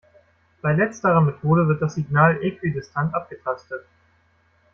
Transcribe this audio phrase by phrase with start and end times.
[0.63, 3.85] Bei letzterer Methode wird das Signal äquidistant abgetastet.